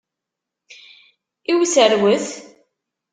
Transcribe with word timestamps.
I 1.51 1.53
userwet? 1.59 2.27